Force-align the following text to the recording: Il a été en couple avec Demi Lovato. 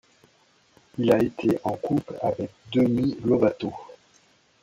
Il 0.97 1.11
a 1.11 1.21
été 1.21 1.59
en 1.63 1.73
couple 1.75 2.15
avec 2.23 2.49
Demi 2.73 3.19
Lovato. 3.23 3.71